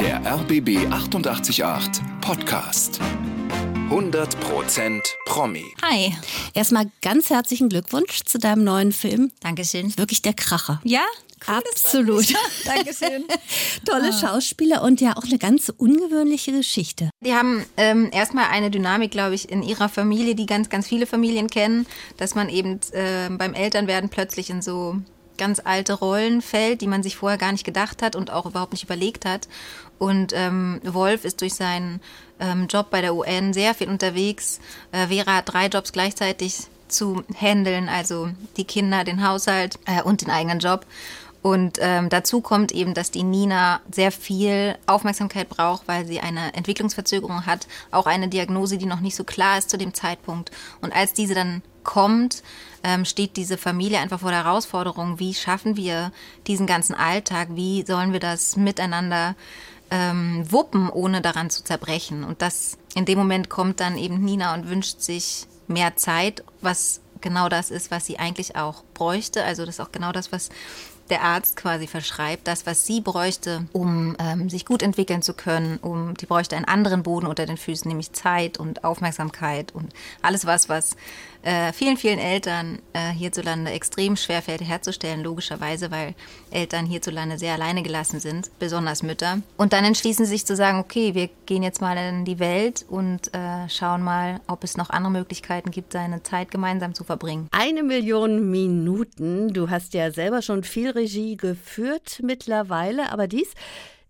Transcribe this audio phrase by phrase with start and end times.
[0.00, 1.64] Der RBB 888
[2.20, 3.00] Podcast.
[3.88, 5.64] 100% Promi.
[5.80, 6.14] Hi.
[6.52, 9.32] Erstmal ganz herzlichen Glückwunsch zu deinem neuen Film.
[9.40, 9.96] Dankeschön.
[9.96, 10.82] Wirklich der Kracher.
[10.84, 11.04] Ja?
[11.48, 12.26] Cool, Absolut.
[12.66, 13.24] Dankeschön.
[13.86, 14.12] Tolle ah.
[14.12, 17.08] Schauspieler und ja auch eine ganz ungewöhnliche Geschichte.
[17.24, 21.06] Die haben ähm, erstmal eine Dynamik, glaube ich, in ihrer Familie, die ganz, ganz viele
[21.06, 21.86] Familien kennen,
[22.18, 24.96] dass man eben äh, beim Elternwerden plötzlich in so
[25.38, 28.72] ganz alte Rollen fällt, die man sich vorher gar nicht gedacht hat und auch überhaupt
[28.72, 29.48] nicht überlegt hat.
[29.98, 32.00] Und ähm, Wolf ist durch seinen
[32.38, 34.60] ähm, Job bei der UN sehr viel unterwegs.
[34.92, 40.20] Äh, Vera hat drei Jobs gleichzeitig zu handeln, also die Kinder, den Haushalt äh, und
[40.20, 40.86] den eigenen Job.
[41.46, 46.52] Und ähm, dazu kommt eben, dass die Nina sehr viel Aufmerksamkeit braucht, weil sie eine
[46.54, 50.50] Entwicklungsverzögerung hat, auch eine Diagnose, die noch nicht so klar ist zu dem Zeitpunkt.
[50.80, 52.42] Und als diese dann kommt,
[52.82, 56.10] ähm, steht diese Familie einfach vor der Herausforderung, wie schaffen wir
[56.48, 59.36] diesen ganzen Alltag, wie sollen wir das miteinander
[59.92, 62.24] ähm, wuppen, ohne daran zu zerbrechen.
[62.24, 67.00] Und das in dem Moment kommt dann eben Nina und wünscht sich mehr Zeit, was
[67.20, 69.44] genau das ist, was sie eigentlich auch bräuchte.
[69.44, 70.48] Also das ist auch genau das, was
[71.10, 75.78] der Arzt quasi verschreibt, das, was sie bräuchte, um ähm, sich gut entwickeln zu können,
[75.78, 80.46] um die bräuchte einen anderen Boden unter den Füßen, nämlich Zeit und Aufmerksamkeit und alles
[80.46, 80.96] was, was
[81.46, 86.16] äh, vielen, vielen Eltern äh, hierzulande extrem schwerfällt herzustellen, logischerweise, weil
[86.50, 89.42] Eltern hierzulande sehr alleine gelassen sind, besonders Mütter.
[89.56, 92.84] Und dann entschließen sie sich zu sagen, okay, wir gehen jetzt mal in die Welt
[92.88, 97.46] und äh, schauen mal, ob es noch andere Möglichkeiten gibt, seine Zeit gemeinsam zu verbringen.
[97.52, 99.52] Eine Million Minuten.
[99.52, 103.52] Du hast ja selber schon viel Regie geführt mittlerweile, aber dies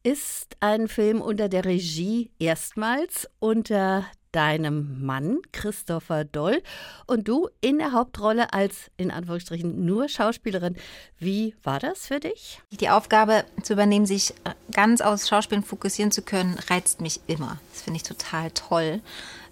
[0.02, 6.62] ist ein Film unter der Regie erstmals unter deinem Mann Christopher Doll
[7.06, 10.76] und du in der Hauptrolle als in Anführungsstrichen nur Schauspielerin.
[11.18, 12.60] Wie war das für dich?
[12.70, 14.34] Die Aufgabe zu übernehmen, sich
[14.72, 17.58] ganz aus Schauspielen fokussieren zu können, reizt mich immer.
[17.72, 19.00] Das finde ich total toll.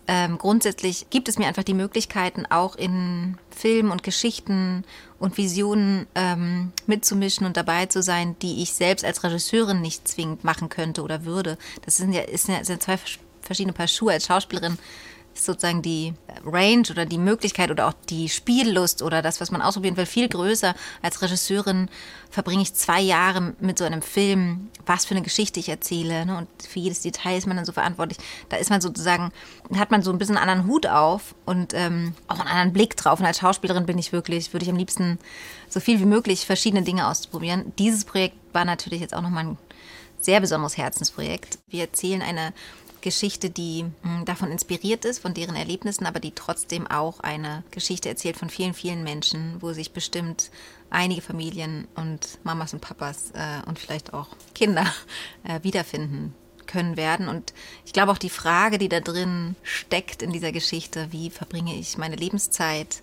[0.06, 4.84] Ähm, grundsätzlich gibt es mir einfach die Möglichkeiten, auch in Filmen und Geschichten
[5.18, 10.44] und Visionen ähm, mitzumischen und dabei zu sein, die ich selbst als Regisseurin nicht zwingend
[10.44, 11.56] machen könnte oder würde.
[11.86, 12.98] Das sind ja, ist ja, sind zwei
[13.44, 14.12] verschiedene Paar Schuhe.
[14.12, 14.78] Als Schauspielerin
[15.34, 19.62] ist sozusagen die Range oder die Möglichkeit oder auch die Spiellust oder das, was man
[19.62, 20.74] ausprobieren will, viel größer.
[21.02, 21.88] Als Regisseurin
[22.30, 26.24] verbringe ich zwei Jahre mit so einem Film, was für eine Geschichte ich erzähle.
[26.26, 26.36] Ne?
[26.38, 28.18] Und für jedes Detail ist man dann so verantwortlich.
[28.48, 29.32] Da ist man sozusagen,
[29.76, 32.96] hat man so ein bisschen einen anderen Hut auf und ähm, auch einen anderen Blick
[32.96, 33.20] drauf.
[33.20, 35.18] Und als Schauspielerin bin ich wirklich, würde ich am liebsten
[35.68, 37.72] so viel wie möglich verschiedene Dinge ausprobieren.
[37.78, 39.58] Dieses Projekt war natürlich jetzt auch nochmal ein
[40.20, 41.58] sehr besonderes Herzensprojekt.
[41.68, 42.52] Wir erzählen eine
[43.04, 48.08] Geschichte, die hm, davon inspiriert ist, von deren Erlebnissen, aber die trotzdem auch eine Geschichte
[48.08, 50.50] erzählt von vielen, vielen Menschen, wo sich bestimmt
[50.88, 54.86] einige Familien und Mamas und Papas äh, und vielleicht auch Kinder
[55.44, 56.34] äh, wiederfinden
[56.66, 57.28] können werden.
[57.28, 57.52] Und
[57.84, 61.98] ich glaube auch die Frage, die da drin steckt in dieser Geschichte, wie verbringe ich
[61.98, 63.02] meine Lebenszeit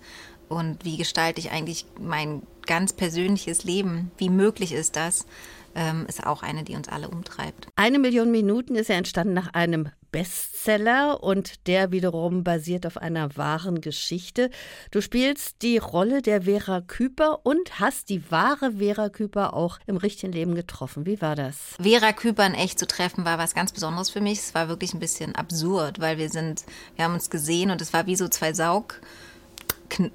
[0.50, 5.28] und wie gestalte ich eigentlich mein ganz persönliches Leben, wie möglich ist das,
[5.76, 7.68] ähm, ist auch eine, die uns alle umtreibt.
[7.76, 13.38] Eine Million Minuten ist ja entstanden nach einem Bestseller und der wiederum basiert auf einer
[13.38, 14.50] wahren Geschichte.
[14.92, 19.96] Du spielst die Rolle der Vera Küper und hast die wahre Vera Küper auch im
[19.98, 21.06] richtigen Leben getroffen.
[21.06, 21.56] Wie war das?
[21.82, 24.40] Vera Küper in echt zu treffen war was ganz Besonderes für mich.
[24.40, 26.66] Es war wirklich ein bisschen absurd, weil wir sind,
[26.96, 29.00] wir haben uns gesehen und es war wie so zwei Saug,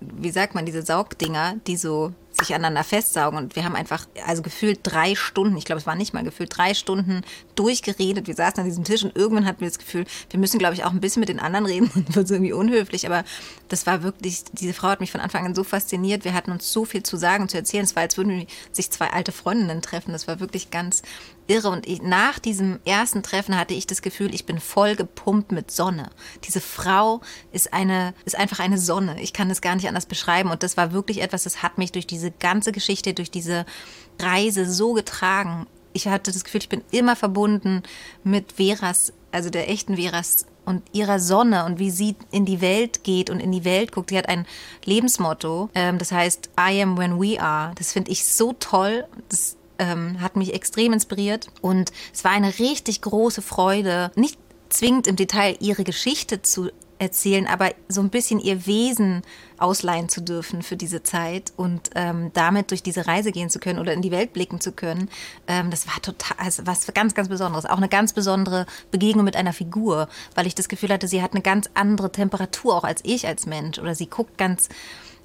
[0.00, 3.38] wie sagt man, diese Saugdinger, die so sich aneinander festsaugen.
[3.38, 6.56] Und wir haben einfach, also gefühlt drei Stunden, ich glaube, es war nicht mal gefühlt,
[6.56, 7.22] drei Stunden
[7.54, 8.26] durchgeredet.
[8.26, 10.84] Wir saßen an diesem Tisch und irgendwann hatten wir das Gefühl, wir müssen, glaube ich,
[10.84, 13.06] auch ein bisschen mit den anderen reden und wird irgendwie unhöflich.
[13.06, 13.24] Aber
[13.68, 16.24] das war wirklich, diese Frau hat mich von Anfang an so fasziniert.
[16.24, 17.84] Wir hatten uns so viel zu sagen zu erzählen.
[17.84, 20.12] Es war, als würden sich zwei alte Freundinnen treffen.
[20.12, 21.02] Das war wirklich ganz
[21.48, 21.68] irre.
[21.68, 25.70] Und ich, nach diesem ersten Treffen hatte ich das Gefühl, ich bin voll gepumpt mit
[25.70, 26.10] Sonne.
[26.44, 27.20] Diese Frau
[27.52, 29.20] ist eine, ist einfach eine Sonne.
[29.20, 30.50] Ich kann es gar nicht anders beschreiben.
[30.50, 33.66] Und das war wirklich etwas, das hat mich durch diese ganze Geschichte, durch diese
[34.18, 35.66] Reise so getragen.
[35.92, 37.82] Ich hatte das Gefühl, ich bin immer verbunden
[38.22, 43.04] mit Veras, also der echten Veras und ihrer Sonne und wie sie in die Welt
[43.04, 44.10] geht und in die Welt guckt.
[44.10, 44.46] Sie hat ein
[44.84, 47.72] Lebensmotto, ähm, das heißt I am when we are.
[47.76, 49.06] Das finde ich so toll.
[49.28, 55.06] Das ähm, hat mich extrem inspiriert und es war eine richtig große Freude, nicht zwingend
[55.06, 59.22] im Detail ihre Geschichte zu erzählen, aber so ein bisschen ihr Wesen
[59.58, 63.78] ausleihen zu dürfen für diese Zeit und ähm, damit durch diese Reise gehen zu können
[63.78, 65.08] oder in die Welt blicken zu können,
[65.46, 67.66] ähm, das war total, also was ganz, ganz Besonderes.
[67.66, 71.32] Auch eine ganz besondere Begegnung mit einer Figur, weil ich das Gefühl hatte, sie hat
[71.32, 74.68] eine ganz andere Temperatur auch als ich als Mensch oder sie guckt ganz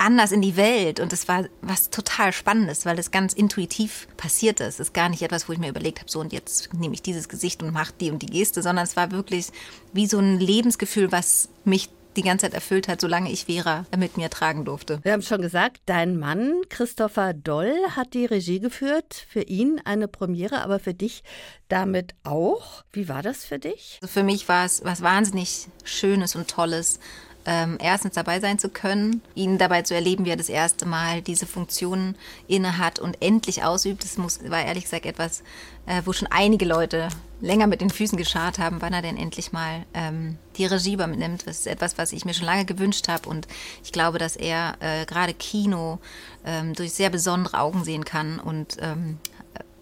[0.02, 4.60] anders in die Welt und es war was total Spannendes, weil es ganz intuitiv passiert
[4.60, 4.76] ist.
[4.76, 7.04] Es ist gar nicht etwas, wo ich mir überlegt habe, so und jetzt nehme ich
[7.04, 9.50] dieses Gesicht und mache die und die Geste, sondern es war wirklich
[9.94, 14.18] wie so ein Lebensgefühl, was mich die ganze Zeit erfüllt hat, solange ich Vera mit
[14.18, 15.00] mir tragen durfte.
[15.04, 19.26] Wir haben schon gesagt, dein Mann Christopher Doll hat die Regie geführt.
[19.30, 21.24] Für ihn eine Premiere, aber für dich
[21.68, 22.84] damit auch.
[22.92, 24.00] Wie war das für dich?
[24.02, 27.00] Also für mich war es was wahnsinnig Schönes und Tolles
[27.46, 31.22] ähm, erstens dabei sein zu können, ihn dabei zu erleben, wie er das erste Mal
[31.22, 32.16] diese Funktion
[32.48, 34.04] inne hat und endlich ausübt.
[34.04, 35.42] Das muss, war ehrlich gesagt etwas,
[35.86, 37.10] äh, wo schon einige Leute
[37.42, 41.48] länger mit den Füßen geschart haben, wann er denn endlich mal ähm, die Regie übernimmt.
[41.48, 43.48] Das ist etwas, was ich mir schon lange gewünscht habe und
[43.84, 46.00] ich glaube, dass er äh, gerade Kino
[46.46, 49.18] ähm, durch sehr besondere Augen sehen kann und ähm,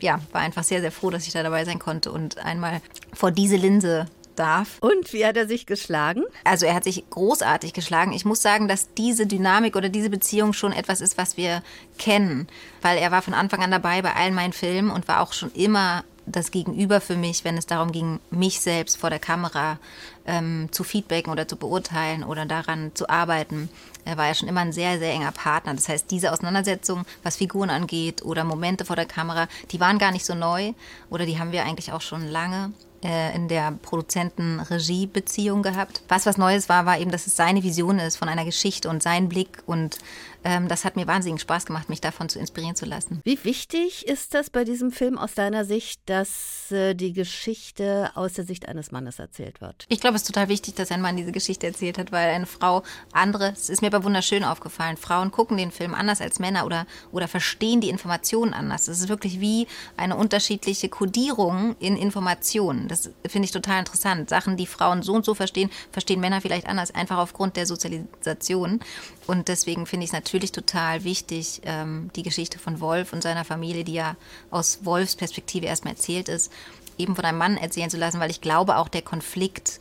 [0.01, 2.81] ja, war einfach sehr, sehr froh, dass ich da dabei sein konnte und einmal
[3.13, 4.05] vor diese Linse
[4.39, 4.77] darf.
[4.79, 6.23] Und wie hat er sich geschlagen?
[6.43, 8.13] Also er hat sich großartig geschlagen.
[8.13, 11.61] Ich muss sagen, dass diese Dynamik oder diese Beziehung schon etwas ist, was wir
[11.97, 12.47] kennen,
[12.81, 15.51] weil er war von Anfang an dabei bei all meinen Filmen und war auch schon
[15.51, 19.79] immer das Gegenüber für mich, wenn es darum ging, mich selbst vor der Kamera
[20.25, 23.69] ähm, zu feedbacken oder zu beurteilen oder daran zu arbeiten.
[24.05, 25.73] Er war ja schon immer ein sehr, sehr enger Partner.
[25.73, 30.11] Das heißt, diese Auseinandersetzung, was Figuren angeht oder Momente vor der Kamera, die waren gar
[30.11, 30.73] nicht so neu
[31.09, 32.71] oder die haben wir eigentlich auch schon lange
[33.03, 36.01] äh, in der Produzenten-Regie-Beziehung gehabt.
[36.07, 39.03] Was was Neues war, war eben, dass es seine Vision ist von einer Geschichte und
[39.03, 39.97] sein Blick und
[40.43, 43.21] das hat mir wahnsinnig Spaß gemacht, mich davon zu inspirieren zu lassen.
[43.23, 48.33] Wie wichtig ist das bei diesem Film aus deiner Sicht, dass äh, die Geschichte aus
[48.33, 49.85] der Sicht eines Mannes erzählt wird?
[49.89, 52.45] Ich glaube, es ist total wichtig, dass ein Mann diese Geschichte erzählt hat, weil eine
[52.45, 56.65] Frau andere, es ist mir aber wunderschön aufgefallen, Frauen gucken den Film anders als Männer
[56.65, 58.87] oder, oder verstehen die Informationen anders.
[58.87, 62.87] Es ist wirklich wie eine unterschiedliche Kodierung in Informationen.
[62.87, 64.29] Das finde ich total interessant.
[64.29, 68.79] Sachen, die Frauen so und so verstehen, verstehen Männer vielleicht anders, einfach aufgrund der Sozialisation.
[69.27, 73.45] Und deswegen finde ich es natürlich total wichtig, ähm, die Geschichte von Wolf und seiner
[73.45, 74.15] Familie, die ja
[74.51, 76.51] aus Wolfs Perspektive erstmal erzählt ist,
[76.97, 79.79] eben von einem Mann erzählen zu lassen, weil ich glaube auch der Konflikt,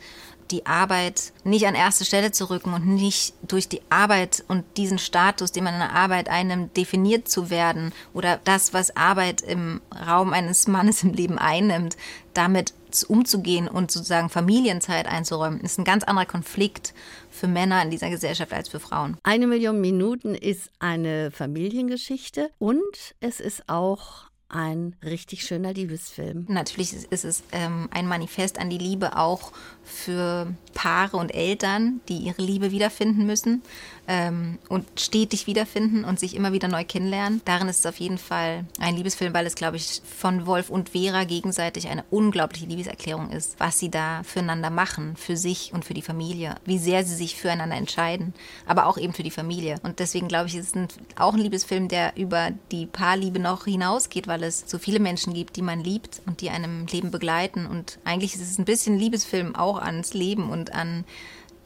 [0.51, 4.97] die Arbeit nicht an erste Stelle zu rücken und nicht durch die Arbeit und diesen
[4.97, 9.81] Status, den man in der Arbeit einnimmt, definiert zu werden oder das, was Arbeit im
[10.07, 11.97] Raum eines Mannes im Leben einnimmt,
[12.33, 12.73] damit
[13.07, 16.93] umzugehen und sozusagen Familienzeit einzuräumen, ist ein ganz anderer Konflikt
[17.29, 19.17] für Männer in dieser Gesellschaft als für Frauen.
[19.23, 26.45] Eine Million Minuten ist eine Familiengeschichte und es ist auch ein richtig schöner Liebesfilm.
[26.49, 29.51] Natürlich ist es ähm, ein Manifest an die Liebe auch
[29.83, 33.61] für Paare und Eltern, die ihre Liebe wiederfinden müssen
[34.09, 37.41] ähm, und stetig wiederfinden und sich immer wieder neu kennenlernen.
[37.45, 40.89] Darin ist es auf jeden Fall ein Liebesfilm, weil es, glaube ich, von Wolf und
[40.89, 45.93] Vera gegenseitig eine unglaubliche Liebeserklärung ist, was sie da füreinander machen, für sich und für
[45.93, 48.33] die Familie, wie sehr sie sich füreinander entscheiden,
[48.65, 49.75] aber auch eben für die Familie.
[49.83, 53.65] Und deswegen, glaube ich, ist es ein, auch ein Liebesfilm, der über die Paarliebe noch
[53.65, 57.67] hinausgeht, weil es so viele Menschen gibt, die man liebt und die einem Leben begleiten.
[57.67, 61.05] Und eigentlich ist es ein bisschen Liebesfilm auch ans Leben und an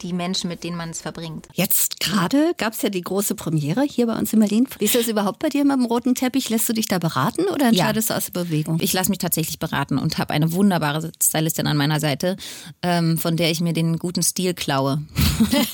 [0.04, 1.48] die Menschen, mit denen man es verbringt.
[1.54, 4.68] Jetzt gerade gab es ja die große Premiere hier bei uns in Berlin.
[4.78, 6.50] Ist das überhaupt bei dir mit dem roten Teppich?
[6.50, 8.14] Lässt du dich da beraten oder entscheidest ja.
[8.14, 8.78] du aus der Bewegung?
[8.80, 12.36] Ich lasse mich tatsächlich beraten und habe eine wunderbare Stylistin an meiner Seite,
[12.82, 15.02] ähm, von der ich mir den guten Stil klaue.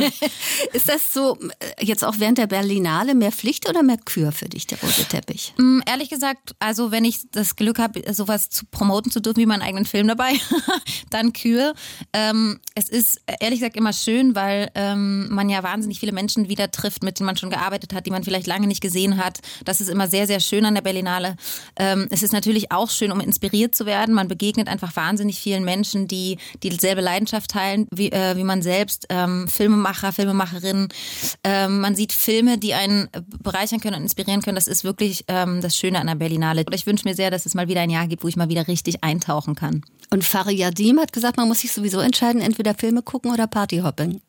[0.72, 4.48] Ist das so äh, jetzt auch während der Berlinale mehr Pflicht oder mehr Kür für
[4.48, 5.54] dich, der rote Teppich?
[5.58, 9.46] Mm, ehrlich gesagt, also wenn ich das Glück habe, sowas zu promoten zu dürfen wie
[9.46, 10.32] meinen eigenen Film dabei,
[11.10, 11.74] dann Kür.
[12.12, 16.48] Ähm, es ist ehrlich gesagt immer schön, schön, weil ähm, man ja wahnsinnig viele Menschen
[16.48, 19.40] wieder trifft, mit denen man schon gearbeitet hat, die man vielleicht lange nicht gesehen hat.
[19.64, 21.36] Das ist immer sehr, sehr schön an der Berlinale.
[21.76, 24.14] Ähm, es ist natürlich auch schön, um inspiriert zu werden.
[24.14, 29.06] Man begegnet einfach wahnsinnig vielen Menschen, die dieselbe Leidenschaft teilen, wie, äh, wie man selbst.
[29.08, 30.88] Ähm, Filmemacher, Filmemacherinnen.
[31.44, 33.08] Ähm, man sieht Filme, die einen
[33.42, 34.56] bereichern können und inspirieren können.
[34.56, 36.64] Das ist wirklich ähm, das Schöne an der Berlinale.
[36.66, 38.48] Und ich wünsche mir sehr, dass es mal wieder ein Jahr gibt, wo ich mal
[38.48, 39.82] wieder richtig eintauchen kann.
[40.12, 43.99] Und Fariyadim hat gesagt, man muss sich sowieso entscheiden, entweder Filme gucken oder Partyhopping.
[44.00, 44.20] Espagne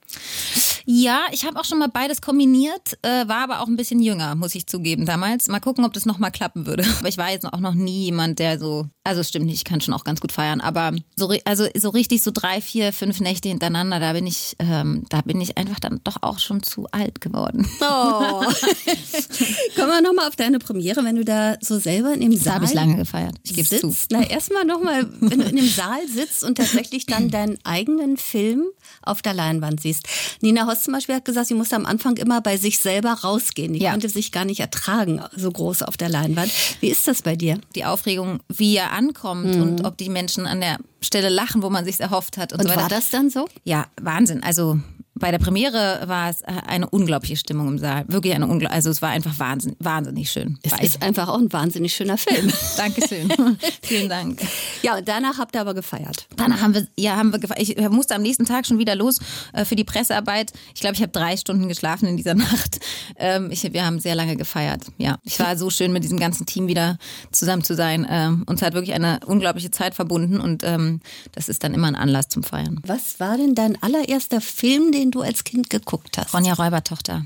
[0.85, 4.35] Ja, ich habe auch schon mal beides kombiniert, äh, war aber auch ein bisschen jünger,
[4.35, 5.47] muss ich zugeben damals.
[5.47, 6.85] Mal gucken, ob das nochmal klappen würde.
[6.99, 9.81] Aber ich war jetzt auch noch nie jemand, der so, also stimmt nicht, ich kann
[9.81, 13.49] schon auch ganz gut feiern, aber so, also so richtig so drei, vier, fünf Nächte
[13.49, 17.21] hintereinander, da bin ich, ähm, da bin ich einfach dann doch auch schon zu alt
[17.21, 17.67] geworden.
[17.81, 17.83] Oh.
[19.75, 22.43] Kommen wir nochmal auf deine Premiere, wenn du da so selber in dem Saal.
[22.45, 23.35] Da habe ich lange gefeiert.
[23.43, 23.95] Ich gebe zu.
[24.11, 28.65] Na, erstmal nochmal, wenn du in dem Saal sitzt und tatsächlich dann deinen eigenen Film
[29.03, 30.41] auf der Leinwand siehst hast.
[30.41, 33.73] Nina Hoss zum Beispiel hat gesagt, sie musste am Anfang immer bei sich selber rausgehen.
[33.73, 33.91] Die ja.
[33.91, 36.51] konnte sich gar nicht ertragen, so groß auf der Leinwand.
[36.79, 37.59] Wie ist das bei dir?
[37.75, 39.61] Die Aufregung, wie er ankommt mhm.
[39.61, 42.53] und ob die Menschen an der Stelle lachen, wo man sich erhofft hat.
[42.53, 43.47] Und, und so war das dann so?
[43.63, 44.43] Ja, Wahnsinn.
[44.43, 44.79] Also
[45.21, 48.03] bei der Premiere war es eine unglaubliche Stimmung im Saal.
[48.07, 50.57] Wirklich eine unglaubliche, also es war einfach wahnsinn, wahnsinnig schön.
[50.63, 52.51] Es ist einfach auch ein wahnsinnig schöner Film.
[52.77, 53.31] Dankeschön.
[53.83, 54.41] Vielen Dank.
[54.81, 56.27] Ja, und danach habt ihr aber gefeiert.
[56.35, 57.61] Danach haben wir, ja, haben wir gefeiert.
[57.61, 59.19] Ich musste am nächsten Tag schon wieder los
[59.53, 60.51] äh, für die Pressearbeit.
[60.73, 62.79] Ich glaube, ich habe drei Stunden geschlafen in dieser Nacht.
[63.17, 64.85] Ähm, ich, wir haben sehr lange gefeiert.
[64.97, 66.97] Ja, ich war so schön mit diesem ganzen Team wieder
[67.31, 68.07] zusammen zu sein.
[68.09, 70.99] Ähm, uns hat wirklich eine unglaubliche Zeit verbunden und ähm,
[71.31, 72.79] das ist dann immer ein Anlass zum Feiern.
[72.87, 76.33] Was war denn dein allererster Film, den du als Kind geguckt hast?
[76.33, 77.25] Ronja Räubertochter.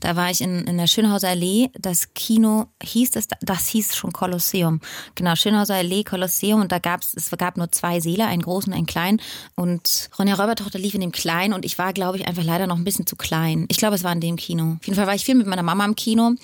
[0.00, 1.70] Da war ich in, in der Schönhauser Allee.
[1.78, 4.80] Das Kino hieß das, das hieß schon Kolosseum.
[5.14, 6.60] Genau, Schönhauser Allee, Kolosseum.
[6.60, 9.20] Und da gab es, es gab nur zwei Säle, einen großen und einen kleinen.
[9.54, 12.76] Und Ronja Räubertochter lief in dem kleinen und ich war, glaube ich, einfach leider noch
[12.76, 13.66] ein bisschen zu klein.
[13.68, 14.76] Ich glaube, es war in dem Kino.
[14.80, 16.34] Auf jeden Fall war ich viel mit meiner Mama im Kino.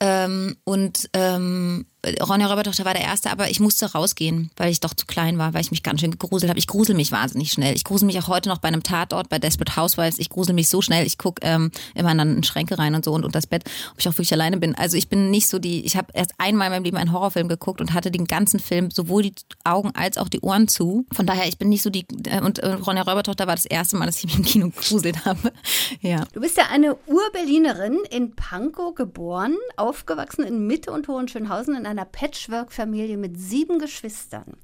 [0.00, 1.86] Ähm, und ähm,
[2.22, 5.52] Ronja Räubertochter war der erste, aber ich musste rausgehen, weil ich doch zu klein war,
[5.52, 6.58] weil ich mich ganz schön gegruselt habe.
[6.58, 7.74] Ich grusel mich wahnsinnig schnell.
[7.74, 10.18] Ich grusel mich auch heute noch bei einem Tatort, bei Desperate Housewives.
[10.18, 11.06] Ich grusel mich so schnell.
[11.06, 13.98] Ich gucke ähm, immer dann in Schränke rein und so und unter das Bett, ob
[13.98, 14.74] ich auch wirklich alleine bin.
[14.74, 17.48] Also ich bin nicht so die, ich habe erst einmal in meinem Leben einen Horrorfilm
[17.48, 21.04] geguckt und hatte den ganzen Film sowohl die Augen als auch die Ohren zu.
[21.12, 23.96] Von daher, ich bin nicht so die, äh, und äh, Ronja Räubertochter war das erste
[23.96, 25.52] Mal, dass ich mich im Kino gegruselt habe.
[26.00, 26.24] ja.
[26.32, 32.04] Du bist ja eine Urberlinerin in Pankow geboren, aufgewachsen in Mitte und Hohenschönhausen in einer
[32.04, 34.56] Patchwork-Familie mit sieben Geschwistern.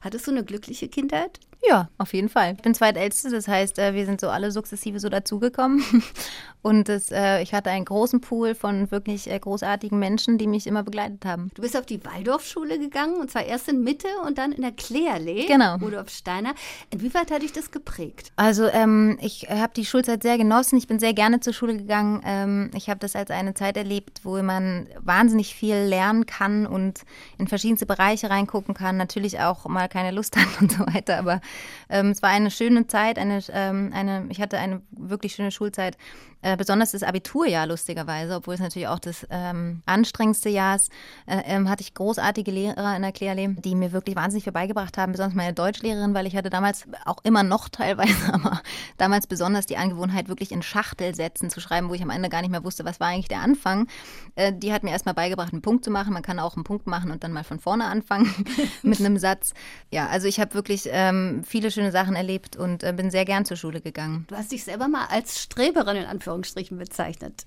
[0.00, 1.40] Hattest du eine glückliche Kindheit?
[1.62, 2.54] Ja, auf jeden Fall.
[2.56, 5.82] Ich bin zweitälteste, das heißt, äh, wir sind so alle sukzessive so dazugekommen.
[6.64, 10.66] Und das, äh, ich hatte einen großen Pool von wirklich äh, großartigen Menschen, die mich
[10.66, 11.50] immer begleitet haben.
[11.54, 14.72] Du bist auf die Waldorfschule gegangen und zwar erst in Mitte und dann in der
[14.72, 15.44] Klärlee.
[15.46, 15.76] Genau.
[15.76, 16.54] Rudolf Steiner.
[16.88, 18.32] Inwieweit hat dich das geprägt?
[18.36, 20.78] Also ähm, ich habe die Schulzeit sehr genossen.
[20.78, 22.22] Ich bin sehr gerne zur Schule gegangen.
[22.24, 27.02] Ähm, ich habe das als eine Zeit erlebt, wo man wahnsinnig viel lernen kann und
[27.36, 28.96] in verschiedenste Bereiche reingucken kann.
[28.96, 31.18] Natürlich auch mal keine Lust hat und so weiter.
[31.18, 31.42] Aber
[31.88, 33.18] ähm, es war eine schöne Zeit.
[33.18, 35.96] Eine, ähm, eine, ich hatte eine wirklich schöne Schulzeit.
[36.44, 40.92] Äh, besonders das Abiturjahr lustigerweise, obwohl es natürlich auch das ähm, anstrengendste Jahr ist,
[41.24, 44.98] äh, ähm, hatte ich großartige Lehrer in der Klärlehre, die mir wirklich wahnsinnig viel beigebracht
[44.98, 48.60] haben, besonders meine Deutschlehrerin, weil ich hatte damals auch immer noch teilweise, aber
[48.98, 52.50] damals besonders die Angewohnheit, wirklich in Schachtelsätzen zu schreiben, wo ich am Ende gar nicht
[52.50, 53.88] mehr wusste, was war eigentlich der Anfang.
[54.34, 56.12] Äh, die hat mir erstmal beigebracht, einen Punkt zu machen.
[56.12, 58.30] Man kann auch einen Punkt machen und dann mal von vorne anfangen
[58.82, 59.54] mit einem Satz.
[59.90, 63.46] Ja, also ich habe wirklich ähm, viele schöne Sachen erlebt und äh, bin sehr gern
[63.46, 64.26] zur Schule gegangen.
[64.28, 67.46] Du hast dich selber mal als Streberin in Anführungszeichen Anführungsstrichen bezeichnet.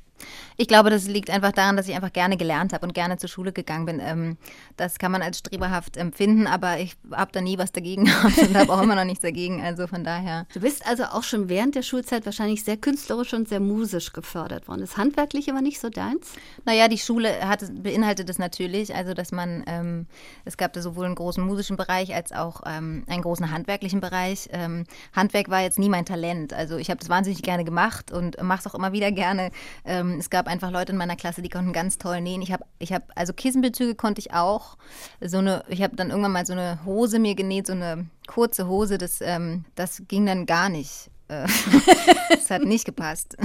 [0.58, 3.30] Ich glaube, das liegt einfach daran, dass ich einfach gerne gelernt habe und gerne zur
[3.30, 4.00] Schule gegangen bin.
[4.00, 4.38] Ähm,
[4.76, 8.56] das kann man als streberhaft empfinden, aber ich habe da nie was dagegen gehabt und
[8.56, 9.62] habe auch immer noch nichts dagegen.
[9.62, 10.48] Also von daher.
[10.54, 14.68] Du bist also auch schon während der Schulzeit wahrscheinlich sehr künstlerisch und sehr musisch gefördert
[14.68, 14.82] worden.
[14.82, 16.34] Das Handwerkliche war nicht so deins?
[16.66, 18.96] Naja, die Schule hat, beinhaltet es natürlich.
[18.96, 20.08] Also, dass man, ähm,
[20.46, 24.50] es gab da sowohl einen großen musischen Bereich als auch ähm, einen großen handwerklichen Bereich.
[24.52, 26.54] Ähm, Handwerk war jetzt nie mein Talent.
[26.54, 29.52] Also, ich habe das wahnsinnig gerne gemacht und mache es auch immer wieder gerne.
[29.86, 32.42] Ähm, ähm, es gab einfach Leute in meiner Klasse, die konnten ganz toll nähen.
[32.42, 34.78] Ich habe, ich habe, also Kissenbezüge konnte ich auch.
[35.22, 38.68] So eine, ich habe dann irgendwann mal so eine Hose mir genäht, so eine kurze
[38.68, 41.10] Hose, das, ähm, das ging dann gar nicht.
[41.30, 41.48] Äh,
[42.30, 43.36] es hat nicht gepasst.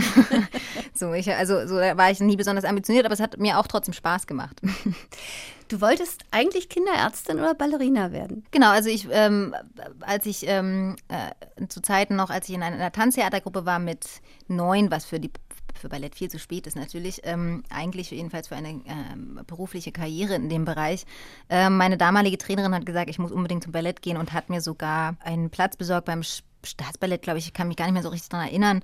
[0.95, 3.67] so, ich, also so da war ich nie besonders ambitioniert, aber es hat mir auch
[3.67, 4.61] trotzdem Spaß gemacht.
[5.69, 8.45] Du wolltest eigentlich Kinderärztin oder Ballerina werden?
[8.51, 9.55] Genau, also ich, ähm,
[10.01, 14.07] als ich ähm, äh, zu Zeiten noch, als ich in einer, einer Tanztheatergruppe war mit
[14.49, 15.31] neun, was für die
[15.79, 20.35] für Ballett viel zu spät ist natürlich, ähm, eigentlich jedenfalls für eine ähm, berufliche Karriere
[20.35, 21.05] in dem Bereich.
[21.49, 24.61] Ähm, meine damalige Trainerin hat gesagt, ich muss unbedingt zum Ballett gehen und hat mir
[24.61, 26.23] sogar einen Platz besorgt beim
[26.65, 28.83] Staatsballett, glaube ich, ich kann mich gar nicht mehr so richtig daran erinnern.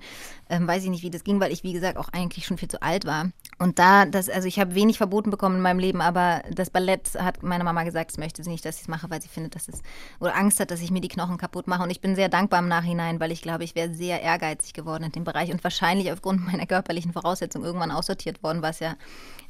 [0.49, 2.69] Ähm, weiß ich nicht, wie das ging, weil ich, wie gesagt, auch eigentlich schon viel
[2.69, 3.31] zu alt war.
[3.57, 7.15] Und da, das, also ich habe wenig verboten bekommen in meinem Leben, aber das Ballett
[7.15, 9.55] hat meine Mama gesagt, es möchte sie nicht, dass ich es mache, weil sie findet,
[9.55, 9.81] dass es,
[10.19, 11.83] oder Angst hat, dass ich mir die Knochen kaputt mache.
[11.83, 15.03] Und ich bin sehr dankbar im Nachhinein, weil ich glaube, ich wäre sehr ehrgeizig geworden
[15.03, 18.95] in dem Bereich und wahrscheinlich aufgrund meiner körperlichen Voraussetzungen irgendwann aussortiert worden, was ja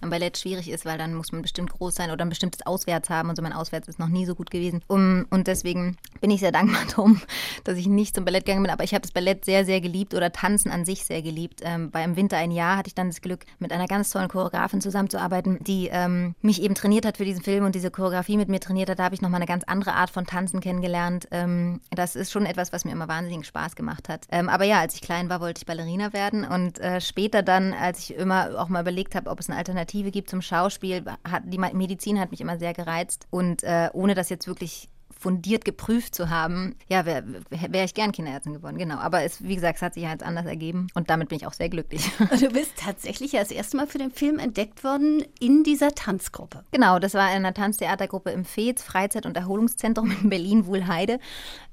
[0.02, 3.10] am Ballett schwierig ist, weil dann muss man bestimmt groß sein oder ein bestimmtes Auswärts
[3.10, 4.82] haben und so mein Auswärts ist noch nie so gut gewesen.
[4.88, 7.22] Um, und deswegen bin ich sehr dankbar darum,
[7.64, 10.14] dass ich nicht zum Ballett gegangen bin, aber ich habe das Ballett sehr, sehr geliebt
[10.14, 11.62] oder Tanzen an sich sehr geliebt.
[11.64, 14.82] Ähm, bei Winter ein Jahr hatte ich dann das Glück, mit einer ganz tollen Choreografin
[14.82, 18.60] zusammenzuarbeiten, die ähm, mich eben trainiert hat für diesen Film und diese Choreografie mit mir
[18.60, 19.00] trainiert hat.
[19.00, 21.28] Da habe ich nochmal eine ganz andere Art von Tanzen kennengelernt.
[21.32, 24.28] Ähm, das ist schon etwas, was mir immer wahnsinnig Spaß gemacht hat.
[24.32, 27.74] Ähm, aber ja, als ich klein war, wollte ich Ballerina werden und äh, später dann,
[27.74, 31.04] als ich immer auch mal überlegt habe, ob es eine Alternative Alternative gibt zum Schauspiel.
[31.24, 35.66] Hat, die Medizin hat mich immer sehr gereizt und äh, ohne das jetzt wirklich fundiert
[35.66, 38.96] geprüft zu haben, ja, wäre wär ich gern Kinderärztin geworden, genau.
[38.96, 41.54] Aber es, wie gesagt, es hat sich halt anders ergeben und damit bin ich auch
[41.54, 42.10] sehr glücklich.
[42.40, 46.64] Du bist tatsächlich ja das erste Mal für den Film entdeckt worden in dieser Tanzgruppe.
[46.72, 51.20] Genau, das war in einer Tanztheatergruppe im FEZ, Freizeit- und Erholungszentrum in Berlin-Wuhlheide.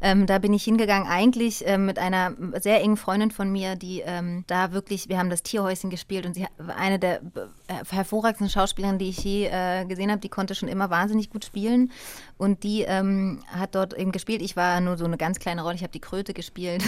[0.00, 4.02] Ähm, da bin ich hingegangen, eigentlich äh, mit einer sehr engen Freundin von mir, die
[4.04, 7.20] ähm, da wirklich, wir haben das Tierhäuschen gespielt und sie war eine der
[7.68, 10.20] äh, hervorragendsten Schauspielerinnen, die ich je äh, gesehen habe.
[10.20, 11.92] Die konnte schon immer wahnsinnig gut spielen
[12.38, 14.42] und die ähm, hat dort eben gespielt.
[14.42, 16.82] Ich war nur so eine ganz kleine Rolle, ich habe die Kröte gespielt.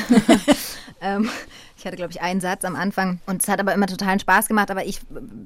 [1.01, 1.31] ähm,
[1.77, 4.49] ich hatte, glaube ich, einen Satz am Anfang und es hat aber immer totalen Spaß
[4.49, 5.01] gemacht, aber ich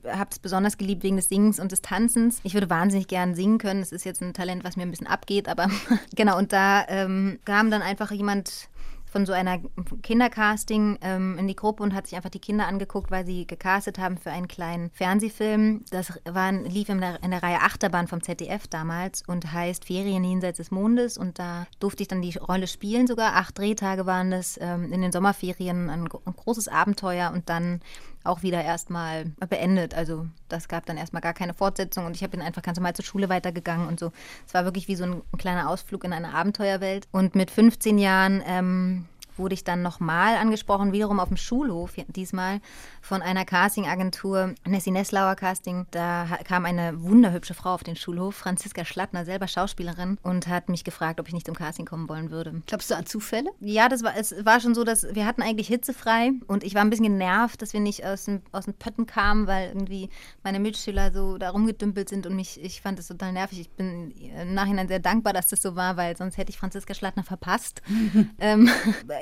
[0.04, 2.40] äh, habe es besonders geliebt wegen des Singens und des Tanzens.
[2.42, 3.80] Ich würde wahnsinnig gern singen können.
[3.80, 5.68] Das ist jetzt ein Talent, was mir ein bisschen abgeht, aber
[6.16, 8.68] genau, und da ähm, kam dann einfach jemand
[9.12, 9.60] von so einer
[10.02, 13.98] Kindercasting ähm, in die Gruppe und hat sich einfach die Kinder angeguckt, weil sie gecastet
[13.98, 15.84] haben für einen kleinen Fernsehfilm.
[15.90, 20.24] Das war, lief in der, in der Reihe Achterbahn vom ZDF damals und heißt Ferien
[20.24, 21.18] jenseits des Mondes.
[21.18, 23.36] Und da durfte ich dann die Rolle spielen sogar.
[23.36, 27.80] Acht Drehtage waren das ähm, in den Sommerferien, ein, ein großes Abenteuer und dann
[28.24, 29.94] auch wieder erstmal beendet.
[29.94, 33.04] Also das gab dann erstmal gar keine Fortsetzung und ich bin einfach ganz normal zur
[33.04, 34.12] Schule weitergegangen und so.
[34.46, 37.08] Es war wirklich wie so ein, ein kleiner Ausflug in eine Abenteuerwelt.
[37.12, 42.60] Und mit 15 Jahren ähm, wurde ich dann nochmal angesprochen, wiederum auf dem Schulhof, diesmal
[43.00, 45.86] von einer Castingagentur, Nessie Nesslauer Casting.
[45.90, 50.84] Da kam eine wunderhübsche Frau auf den Schulhof, Franziska Schlattner, selber Schauspielerin, und hat mich
[50.84, 52.62] gefragt, ob ich nicht zum Casting kommen wollen würde.
[52.66, 53.50] Glaubst du an Zufälle?
[53.60, 56.82] Ja, das war, es war schon so, dass wir hatten eigentlich hitzefrei und ich war
[56.82, 60.08] ein bisschen genervt, dass wir nicht aus den, aus den Pötten kamen, weil irgendwie
[60.42, 63.60] meine Mitschüler so da rumgedümpelt sind und mich, ich fand das total nervig.
[63.60, 66.94] Ich bin im Nachhinein sehr dankbar, dass das so war, weil sonst hätte ich Franziska
[66.94, 67.82] Schlattner verpasst.
[68.38, 68.68] ähm,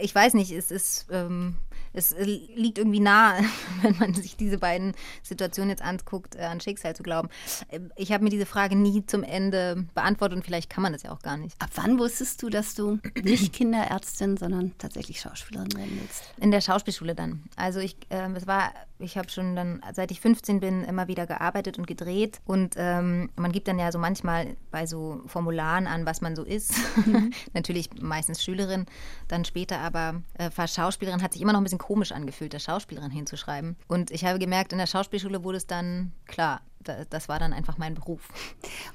[0.00, 1.56] ich weiß nicht, es ist, ähm,
[1.92, 3.40] es liegt irgendwie nah,
[3.82, 7.28] wenn man sich diese beiden Situationen jetzt anguckt, äh, an Schicksal zu glauben.
[7.70, 11.02] Ähm, ich habe mir diese Frage nie zum Ende beantwortet und vielleicht kann man das
[11.02, 11.60] ja auch gar nicht.
[11.60, 16.32] Ab wann wusstest du, dass du nicht Kinderärztin, sondern tatsächlich Schauspielerin werden willst?
[16.38, 17.44] In der Schauspielschule dann.
[17.56, 21.26] Also ich, äh, es war, ich habe schon dann, seit ich 15 bin, immer wieder
[21.26, 26.06] gearbeitet und gedreht und ähm, man gibt dann ja so manchmal bei so Formularen an,
[26.06, 26.74] was man so ist.
[27.06, 27.32] Mhm.
[27.52, 28.86] Natürlich meistens Schülerin,
[29.28, 33.10] dann später aber äh, Schauspielerin hat sich immer noch ein bisschen komisch angefühlt, der Schauspielerin
[33.10, 33.76] hinzuschreiben.
[33.88, 37.78] Und ich habe gemerkt, in der Schauspielschule wurde es dann klar, das war dann einfach
[37.78, 38.28] mein Beruf.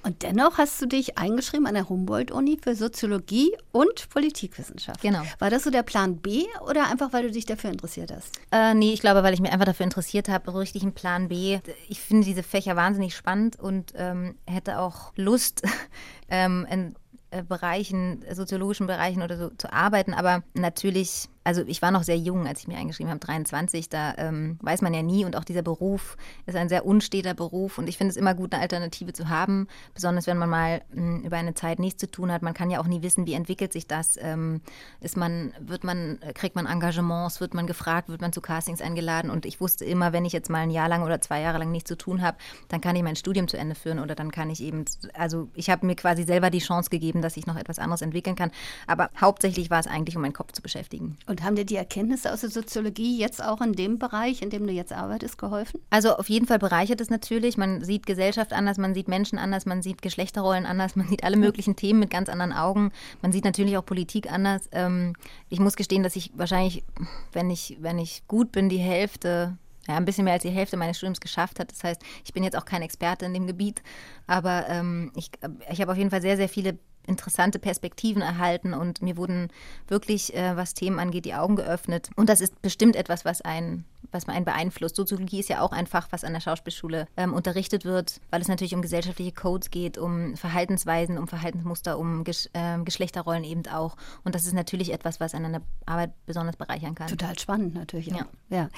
[0.04, 5.02] Und dennoch hast du dich eingeschrieben an der Humboldt-Uni für Soziologie und Politikwissenschaft.
[5.02, 5.22] Genau.
[5.40, 8.40] War das so der Plan B oder einfach, weil du dich dafür interessiert hast?
[8.52, 11.28] Äh, nee, ich glaube, weil ich mich einfach dafür interessiert habe, so richtig einen Plan
[11.28, 11.60] B.
[11.88, 15.62] Ich finde diese Fächer wahnsinnig spannend und ähm, hätte auch Lust,
[16.30, 16.96] ähm, in
[17.30, 20.14] äh, Bereichen, soziologischen Bereichen oder so zu arbeiten.
[20.14, 24.16] Aber natürlich also ich war noch sehr jung, als ich mich eingeschrieben habe, 23, da
[24.18, 27.88] ähm, weiß man ja nie und auch dieser Beruf ist ein sehr unsteter Beruf und
[27.88, 31.24] ich finde es immer gut, eine Alternative zu haben, besonders wenn man mal mh, hm,
[31.24, 32.42] über eine Zeit nichts zu tun hat.
[32.42, 34.18] Man kann ja auch nie wissen, wie entwickelt sich das.
[34.20, 34.62] Ähm,
[35.02, 39.30] ist man, wird man, kriegt man Engagements, wird man gefragt, wird man zu Castings eingeladen
[39.30, 41.72] und ich wusste immer, wenn ich jetzt mal ein Jahr lang oder zwei Jahre lang
[41.72, 42.38] nichts zu tun habe,
[42.70, 45.70] dann kann ich mein Studium zu Ende führen oder dann kann ich eben, also ich
[45.70, 48.50] habe mir quasi selber die Chance gegeben, dass ich noch etwas anderes entwickeln kann.
[48.88, 51.18] Aber hauptsächlich war es eigentlich, um meinen Kopf zu beschäftigen.
[51.28, 54.68] Und haben dir die Erkenntnisse aus der Soziologie jetzt auch in dem Bereich, in dem
[54.68, 55.82] du jetzt arbeitest, geholfen?
[55.90, 57.58] Also auf jeden Fall bereichert es natürlich.
[57.58, 61.38] Man sieht Gesellschaft anders, man sieht Menschen anders, man sieht Geschlechterrollen anders, man sieht alle
[61.38, 62.92] möglichen Themen mit ganz anderen Augen.
[63.22, 64.70] Man sieht natürlich auch Politik anders.
[64.72, 65.14] Ähm,
[65.50, 66.84] ich muss gestehen, dass ich wahrscheinlich,
[67.32, 70.78] wenn ich, wenn ich gut bin, die Hälfte ja, ein bisschen mehr als die Hälfte
[70.78, 71.72] meines Studiums geschafft hat.
[71.72, 73.82] Das heißt, ich bin jetzt auch kein Experte in dem Gebiet,
[74.28, 75.32] aber ähm, ich,
[75.72, 79.50] ich habe auf jeden Fall sehr, sehr viele interessante Perspektiven erhalten und mir wurden
[79.88, 82.10] wirklich, äh, was Themen angeht, die Augen geöffnet.
[82.16, 84.96] Und das ist bestimmt etwas, was einen, was einen beeinflusst.
[84.96, 88.48] Soziologie ist ja auch ein Fach, was an der Schauspielschule ähm, unterrichtet wird, weil es
[88.48, 93.96] natürlich um gesellschaftliche Codes geht, um Verhaltensweisen, um Verhaltensmuster, um Gesch äh, Geschlechterrollen eben auch.
[94.24, 97.08] Und das ist natürlich etwas, was einen an der Arbeit besonders bereichern kann.
[97.08, 98.14] Total spannend natürlich.
[98.14, 98.26] Auch.
[98.50, 98.58] Ja.
[98.58, 98.70] ja.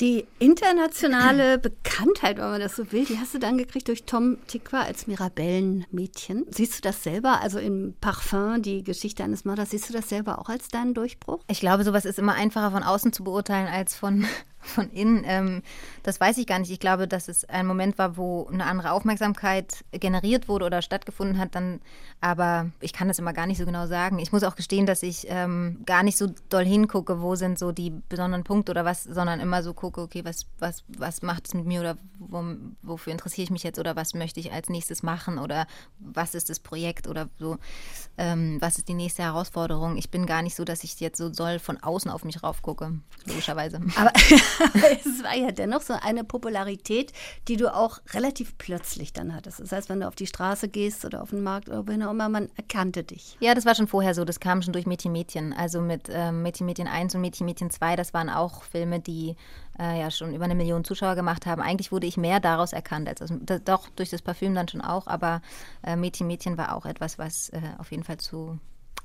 [0.00, 4.38] Die internationale Bekanntheit, wenn man das so will, die hast du dann gekriegt durch Tom
[4.46, 6.46] Tikwa als Mirabellenmädchen.
[6.50, 7.40] Siehst du das selber?
[7.40, 11.40] Also im Parfum, die Geschichte eines Mörders, siehst du das selber auch als deinen Durchbruch?
[11.48, 14.26] Ich glaube, sowas ist immer einfacher von außen zu beurteilen als von,
[14.64, 15.24] von innen.
[15.26, 15.62] Ähm,
[16.02, 16.70] das weiß ich gar nicht.
[16.70, 21.38] Ich glaube, dass es ein Moment war, wo eine andere Aufmerksamkeit generiert wurde oder stattgefunden
[21.38, 21.54] hat.
[21.54, 21.80] Dann,
[22.20, 24.18] aber ich kann das immer gar nicht so genau sagen.
[24.18, 27.72] Ich muss auch gestehen, dass ich ähm, gar nicht so doll hingucke, wo sind so
[27.72, 31.54] die besonderen Punkte oder was, sondern immer so gucke, okay, was, was, was macht es
[31.54, 32.44] mit mir oder wo,
[32.82, 35.66] wofür interessiere ich mich jetzt oder was möchte ich als nächstes machen oder
[35.98, 37.58] was ist das Projekt oder so,
[38.18, 39.96] ähm, was ist die nächste Herausforderung.
[39.96, 42.92] Ich bin gar nicht so, dass ich jetzt so doll von außen auf mich raufgucke,
[43.26, 43.80] logischerweise.
[43.96, 44.12] Aber
[45.04, 47.12] es war ja dennoch so eine Popularität,
[47.48, 49.60] die du auch relativ plötzlich dann hattest.
[49.60, 52.10] Das heißt, wenn du auf die Straße gehst oder auf den Markt oder wenn auch
[52.10, 53.36] immer, man erkannte dich.
[53.40, 54.24] Ja, das war schon vorher so.
[54.24, 55.52] Das kam schon durch Mädchen Mädchen.
[55.52, 59.36] Also mit ähm, Mädchen Mädchen 1 und Mädchen Mädchen 2, das waren auch Filme, die
[59.78, 61.62] äh, ja schon über eine Million Zuschauer gemacht haben.
[61.62, 65.06] Eigentlich wurde ich mehr daraus erkannt, als das, doch durch das Parfüm dann schon auch,
[65.06, 65.42] aber
[65.82, 68.58] äh, Mädchen Mädchen war auch etwas, was äh, auf jeden Fall zu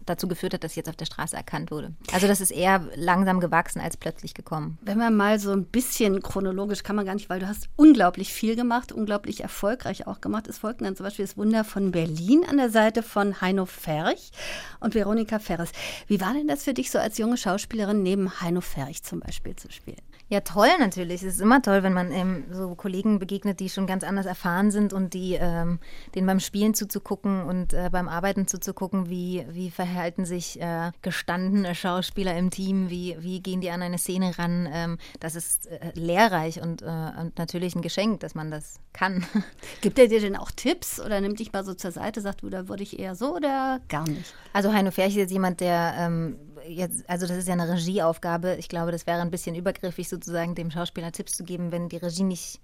[0.05, 1.93] dazu geführt hat, dass ich jetzt auf der Straße erkannt wurde.
[2.13, 4.77] Also das ist eher langsam gewachsen als plötzlich gekommen.
[4.81, 8.33] Wenn man mal so ein bisschen chronologisch kann man gar nicht, weil du hast unglaublich
[8.33, 10.47] viel gemacht, unglaublich erfolgreich auch gemacht.
[10.47, 14.31] Es folgten dann zum Beispiel das Wunder von Berlin an der Seite von Heino Ferch
[14.79, 15.71] und Veronika Ferres.
[16.07, 19.55] Wie war denn das für dich so als junge Schauspielerin neben Heino Ferch zum Beispiel
[19.55, 20.08] zu spielen?
[20.31, 21.23] Ja, toll natürlich.
[21.23, 24.69] Es ist immer toll, wenn man ähm, so Kollegen begegnet, die schon ganz anders erfahren
[24.69, 25.79] sind und die ähm,
[26.13, 31.73] denen beim Spielen zuzugucken und äh, beim Arbeiten zuzugucken, wie, wie verhalten sich äh, gestandene
[31.73, 34.69] Schauspieler im Team, wie, wie gehen die an eine Szene ran.
[34.71, 39.25] Ähm, das ist äh, lehrreich und, äh, und natürlich ein Geschenk, dass man das kann.
[39.81, 42.51] Gibt er dir denn auch Tipps oder nimmt dich mal so zur Seite, sagt du,
[42.51, 44.35] da würde ich eher so oder gar nicht?
[44.53, 46.37] Also Heino Ferch ist jetzt jemand, der ähm,
[46.69, 48.55] jetzt, also das ist ja eine Regieaufgabe.
[48.55, 51.97] Ich glaube, das wäre ein bisschen übergriffig, sozusagen dem Schauspieler Tipps zu geben, wenn die
[51.97, 52.59] Regie nicht.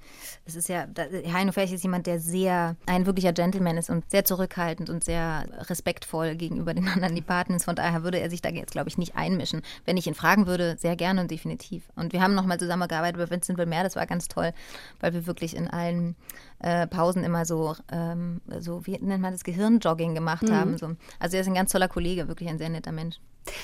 [0.46, 0.88] Es ist ja,
[1.32, 5.46] Heino Ferch ist jemand, der sehr ein wirklicher Gentleman ist und sehr zurückhaltend und sehr
[5.70, 7.66] respektvoll gegenüber den anderen Departments.
[7.66, 9.62] Von daher würde er sich da jetzt, glaube ich, nicht einmischen.
[9.86, 11.84] Wenn ich ihn fragen würde, sehr gerne und definitiv.
[11.96, 14.54] Und wir haben nochmal zusammengearbeitet bei Vincent Wilmer, das war ganz toll,
[15.00, 16.16] weil wir wirklich in allen
[16.60, 20.54] äh, Pausen immer so, ähm, so, wie nennt man das, Gehirnjogging gemacht mhm.
[20.54, 20.78] haben.
[20.78, 20.96] So.
[21.20, 23.20] Also er ist ein ganz toller Kollege, wirklich ein sehr netter Mensch.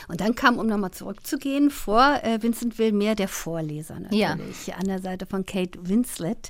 [0.07, 4.75] Und dann kam, um nochmal zurückzugehen, vor äh, Vincent Wilmer der Vorleser natürlich, ja.
[4.75, 6.49] an der Seite von Kate Winslet.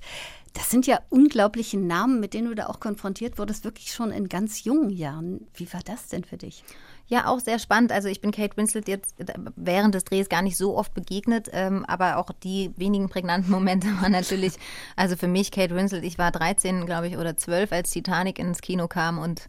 [0.53, 4.27] Das sind ja unglaubliche Namen, mit denen du da auch konfrontiert wurdest, wirklich schon in
[4.27, 5.47] ganz jungen Jahren.
[5.53, 6.63] Wie war das denn für dich?
[7.11, 7.91] Ja, auch sehr spannend.
[7.91, 9.15] Also ich bin Kate Winslet jetzt
[9.57, 13.87] während des Drehs gar nicht so oft begegnet, ähm, aber auch die wenigen prägnanten Momente
[14.01, 14.53] waren natürlich,
[14.95, 18.61] also für mich Kate Winslet, ich war 13, glaube ich, oder 12, als Titanic ins
[18.61, 19.45] Kino kam und äh,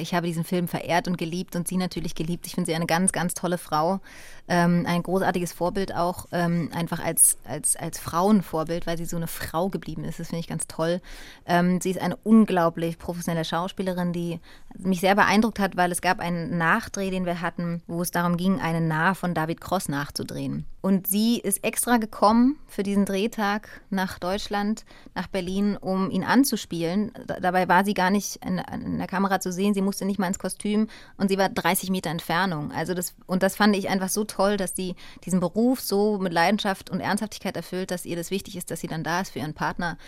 [0.00, 2.46] ich habe diesen Film verehrt und geliebt und sie natürlich geliebt.
[2.46, 4.00] Ich finde sie eine ganz, ganz tolle Frau.
[4.48, 9.26] Ähm, ein großartiges Vorbild auch, ähm, einfach als, als, als Frauenvorbild, weil sie so eine
[9.26, 10.20] Frau geblieben ist.
[10.20, 11.00] Das finde ich ganz toll.
[11.46, 14.40] Ähm, sie ist eine unglaublich professionelle Schauspielerin, die
[14.78, 18.36] mich sehr beeindruckt hat, weil es gab einen Nachdreh, den wir hatten, wo es darum
[18.36, 20.66] ging, eine Nah von David Cross nachzudrehen.
[20.82, 27.12] Und sie ist extra gekommen für diesen Drehtag nach Deutschland, nach Berlin, um ihn anzuspielen.
[27.40, 30.26] Dabei war sie gar nicht in, in der Kamera zu sehen, sie musste nicht mal
[30.26, 32.72] ins Kostüm und sie war 30 Meter Entfernung.
[32.72, 36.32] Also das, und das fand ich einfach so toll, dass sie diesen Beruf so mit
[36.32, 39.38] Leidenschaft und Ernsthaftigkeit erfüllt, dass ihr das wichtig ist, dass sie dann da ist für
[39.38, 39.98] ihren Partner.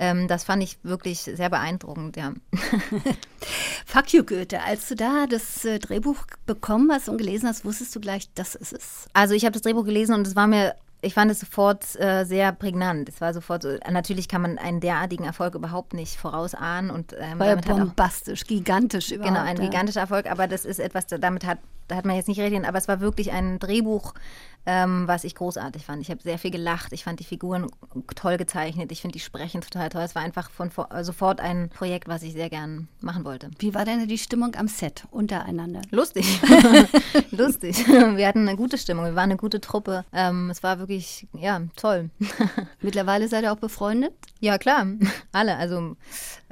[0.00, 2.34] Ähm, das fand ich wirklich sehr beeindruckend, ja.
[3.86, 4.60] Fuck you, Goethe.
[4.62, 8.56] Als du da das äh, Drehbuch bekommen hast und gelesen hast, wusstest du gleich, das
[8.56, 9.06] ist es.
[9.12, 12.24] Also ich habe das Drehbuch gelesen und es war mir ich fand es sofort äh,
[12.24, 13.08] sehr prägnant.
[13.08, 16.90] Es war sofort so, natürlich kann man einen derartigen Erfolg überhaupt nicht vorausahnen.
[16.90, 19.34] Und, ähm, war ja bombastisch, auch, gigantisch überhaupt.
[19.34, 19.64] Genau, ein ja.
[19.64, 21.58] gigantischer Erfolg, aber das ist etwas, damit hat
[21.88, 24.14] da hat man jetzt nicht reden, aber es war wirklich ein Drehbuch,
[24.66, 26.02] ähm, was ich großartig fand.
[26.02, 27.66] Ich habe sehr viel gelacht, ich fand die Figuren
[28.14, 30.02] toll gezeichnet, ich finde die sprechen total toll.
[30.02, 33.50] Es war einfach von äh, sofort ein Projekt, was ich sehr gern machen wollte.
[33.58, 35.82] Wie war denn die Stimmung am Set untereinander?
[35.90, 36.40] Lustig,
[37.30, 37.86] lustig.
[37.86, 40.04] Wir hatten eine gute Stimmung, wir waren eine gute Truppe.
[40.12, 42.10] Ähm, es war wirklich, ja, toll.
[42.80, 44.12] Mittlerweile seid ihr auch befreundet?
[44.40, 44.86] Ja, klar,
[45.32, 45.56] alle.
[45.56, 45.96] Also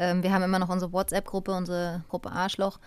[0.03, 2.81] ähm, wir haben immer noch unsere WhatsApp-Gruppe, unsere Gruppe Arschloch.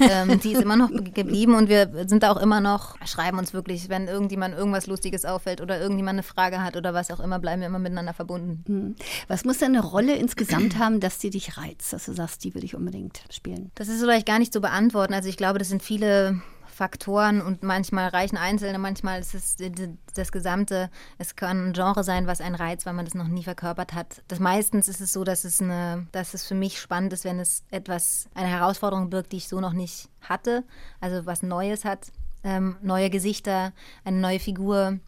[0.00, 3.52] Ähm, die ist immer noch geblieben und wir sind da auch immer noch, schreiben uns
[3.52, 7.38] wirklich, wenn irgendjemand irgendwas Lustiges auffällt oder irgendjemand eine Frage hat oder was auch immer,
[7.38, 8.64] bleiben wir immer miteinander verbunden.
[8.66, 8.96] Hm.
[9.28, 12.54] Was muss denn eine Rolle insgesamt haben, dass die dich reizt, dass du sagst, die
[12.54, 13.70] will ich unbedingt spielen?
[13.74, 15.14] Das ist vielleicht gar nicht zu beantworten.
[15.14, 16.40] Also ich glaube, das sind viele
[16.82, 19.56] Faktoren und manchmal reichen einzelne, manchmal ist es
[20.14, 20.90] das Gesamte.
[21.16, 24.24] Es kann ein Genre sein, was einen reizt, weil man das noch nie verkörpert hat.
[24.26, 27.38] Das meistens ist es so, dass es eine, dass es für mich spannend ist, wenn
[27.38, 30.64] es etwas, eine Herausforderung birgt, die ich so noch nicht hatte,
[31.00, 32.10] also was Neues hat,
[32.42, 33.72] ähm, neue Gesichter,
[34.04, 34.98] eine neue Figur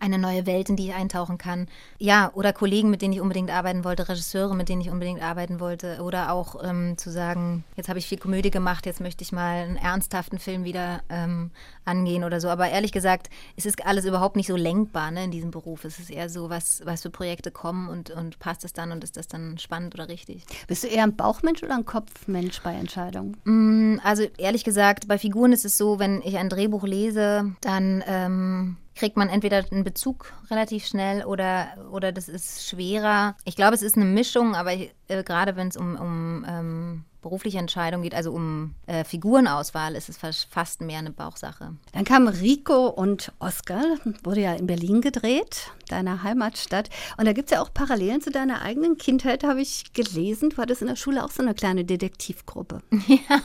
[0.00, 1.68] eine neue Welt, in die ich eintauchen kann.
[1.98, 5.60] Ja, oder Kollegen, mit denen ich unbedingt arbeiten wollte, Regisseure, mit denen ich unbedingt arbeiten
[5.60, 6.00] wollte.
[6.02, 9.62] Oder auch ähm, zu sagen, jetzt habe ich viel Komödie gemacht, jetzt möchte ich mal
[9.62, 11.50] einen ernsthaften Film wieder ähm,
[11.84, 12.48] angehen oder so.
[12.48, 15.84] Aber ehrlich gesagt, es ist alles überhaupt nicht so lenkbar ne, in diesem Beruf.
[15.84, 19.04] Es ist eher so, was, was für Projekte kommen und, und passt es dann und
[19.04, 20.44] ist das dann spannend oder richtig.
[20.66, 23.36] Bist du eher ein Bauchmensch oder ein Kopfmensch bei Entscheidungen?
[23.44, 28.02] Mm, also ehrlich gesagt, bei Figuren ist es so, wenn ich ein Drehbuch lese, dann...
[28.06, 33.36] Ähm, kriegt man entweder einen Bezug relativ schnell oder, oder das ist schwerer.
[33.44, 34.88] Ich glaube, es ist eine Mischung, aber äh,
[35.22, 40.46] gerade wenn es um, um ähm, berufliche Entscheidung geht, also um äh, Figurenauswahl, ist es
[40.48, 41.72] fast mehr eine Bauchsache.
[41.92, 43.82] Dann kamen Rico und Oscar,
[44.22, 46.88] wurde ja in Berlin gedreht, deiner Heimatstadt.
[47.16, 50.50] Und da gibt es ja auch Parallelen zu deiner eigenen Kindheit, habe ich gelesen.
[50.50, 52.82] Du hattest in der Schule auch so eine kleine Detektivgruppe.
[53.08, 53.40] Ja,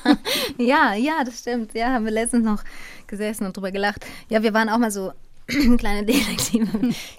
[0.57, 1.73] ja, ja, das stimmt.
[1.73, 2.63] Ja, haben wir letztens noch
[3.07, 4.05] gesessen und drüber gelacht.
[4.29, 5.11] Ja, wir waren auch mal so
[5.77, 6.67] kleine Detektive.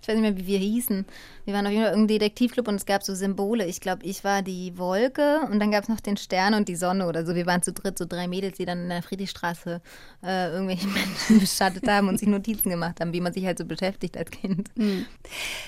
[0.01, 1.07] Ich weiß nicht mehr, wie wir hießen.
[1.45, 3.67] Wir waren auf jeden Fall irgendein Detektivclub und es gab so Symbole.
[3.67, 6.77] Ich glaube, ich war die Wolke und dann gab es noch den Stern und die
[6.77, 7.35] Sonne oder so.
[7.35, 9.81] Wir waren zu dritt, so drei Mädels, die dann in der Friedrichstraße
[10.25, 13.65] äh, irgendwelche Menschen bestattet haben und sich Notizen gemacht haben, wie man sich halt so
[13.65, 14.69] beschäftigt als Kind.
[14.77, 15.05] Hm.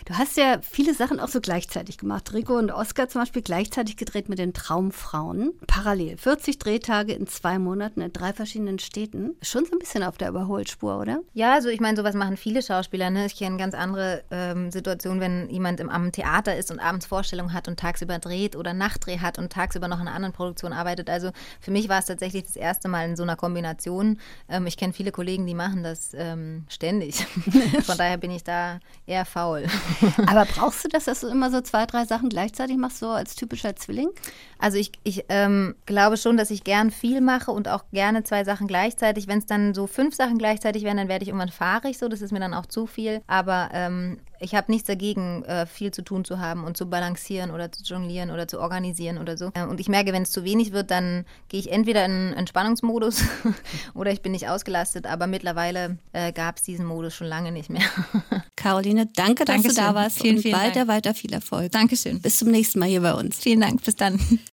[0.04, 2.32] Du hast ja viele Sachen auch so gleichzeitig gemacht.
[2.32, 5.54] Rico und Oscar zum Beispiel gleichzeitig gedreht mit den Traumfrauen.
[5.66, 6.16] Parallel.
[6.16, 9.34] 40 Drehtage in zwei Monaten in drei verschiedenen Städten.
[9.42, 11.20] Schon so ein bisschen auf der Überholspur, oder?
[11.32, 13.10] Ja, also ich meine, sowas machen viele Schauspieler.
[13.10, 13.26] Ne?
[13.26, 17.52] Ich kenne ganz andere ähm, Situationen, wenn jemand im, am Theater ist und abends Vorstellungen
[17.52, 21.08] hat und tagsüber dreht oder Nachtdreh hat und tagsüber noch in einer anderen Produktion arbeitet.
[21.08, 21.30] Also
[21.60, 24.18] für mich war es tatsächlich das erste Mal in so einer Kombination.
[24.48, 27.24] Ähm, ich kenne viele Kollegen, die machen das ähm, ständig.
[27.82, 29.64] Von daher bin ich da eher faul.
[30.26, 33.36] Aber brauchst du das, dass du immer so zwei, drei Sachen gleichzeitig machst, so als
[33.36, 34.10] typischer Zwilling?
[34.58, 38.44] Also ich, ich ähm, glaube schon, dass ich gern viel mache und auch gerne zwei
[38.44, 39.28] Sachen gleichzeitig.
[39.28, 42.08] Wenn es dann so fünf Sachen gleichzeitig wären, dann werde ich irgendwann fahrig so.
[42.08, 43.22] Das ist mir dann auch zu viel.
[43.26, 47.50] Aber ähm, ich habe nichts dagegen, äh, viel zu tun zu haben und zu balancieren
[47.50, 49.50] oder zu jonglieren oder zu organisieren oder so.
[49.54, 53.24] Äh, und ich merke, wenn es zu wenig wird, dann gehe ich entweder in Entspannungsmodus
[53.94, 55.06] oder ich bin nicht ausgelastet.
[55.06, 57.82] Aber mittlerweile äh, gab es diesen Modus schon lange nicht mehr.
[58.56, 59.76] Caroline, danke, dass Dankeschön.
[59.76, 60.88] du da warst vielen, und vielen weiter, Dank.
[60.88, 61.72] weiter viel Erfolg.
[61.72, 62.20] Dankeschön.
[62.20, 63.38] Bis zum nächsten Mal hier bei uns.
[63.38, 63.82] Vielen Dank.
[63.82, 64.20] Bis dann.